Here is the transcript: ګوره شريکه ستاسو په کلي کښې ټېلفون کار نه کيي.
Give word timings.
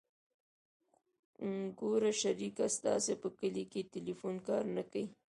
ګوره 1.79 2.11
شريکه 2.21 2.65
ستاسو 2.77 3.13
په 3.21 3.27
کلي 3.39 3.63
کښې 3.71 3.81
ټېلفون 3.91 4.35
کار 4.47 4.63
نه 4.75 4.83
کيي. 4.91 5.07